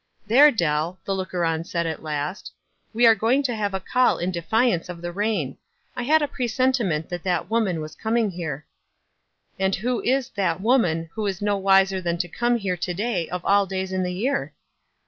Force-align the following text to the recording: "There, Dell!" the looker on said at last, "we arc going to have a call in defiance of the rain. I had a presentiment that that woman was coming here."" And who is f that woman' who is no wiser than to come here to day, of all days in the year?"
"There, 0.25 0.49
Dell!" 0.49 0.99
the 1.05 1.13
looker 1.13 1.45
on 1.45 1.63
said 1.63 1.85
at 1.85 2.01
last, 2.01 2.51
"we 2.91 3.05
arc 3.05 3.19
going 3.19 3.43
to 3.43 3.53
have 3.55 3.75
a 3.75 3.79
call 3.79 4.17
in 4.17 4.31
defiance 4.31 4.89
of 4.89 4.99
the 4.99 5.11
rain. 5.11 5.59
I 5.95 6.01
had 6.01 6.23
a 6.23 6.27
presentiment 6.27 7.07
that 7.09 7.21
that 7.21 7.51
woman 7.51 7.81
was 7.81 7.93
coming 7.93 8.31
here."" 8.31 8.65
And 9.59 9.75
who 9.75 10.01
is 10.01 10.29
f 10.29 10.33
that 10.33 10.59
woman' 10.59 11.07
who 11.13 11.27
is 11.27 11.39
no 11.39 11.55
wiser 11.55 12.01
than 12.01 12.17
to 12.17 12.27
come 12.27 12.57
here 12.57 12.77
to 12.77 12.93
day, 12.95 13.29
of 13.29 13.45
all 13.45 13.67
days 13.67 13.91
in 13.93 14.01
the 14.01 14.09
year?" 14.11 14.55